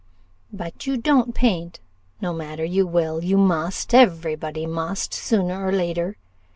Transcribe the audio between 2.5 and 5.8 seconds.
you will you must every body must, sooner or